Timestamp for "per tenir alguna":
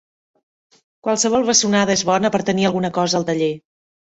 2.37-2.93